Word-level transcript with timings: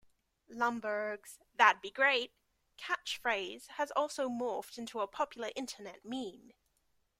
Lumbergh's 0.49 1.37
"that'd 1.53 1.79
be 1.83 1.91
great" 1.91 2.33
catchphrase 2.79 3.67
has 3.67 3.91
also 3.91 4.27
morphed 4.29 4.79
into 4.79 4.99
a 5.01 5.05
popular 5.07 5.51
internet 5.55 6.03
meme. 6.03 6.53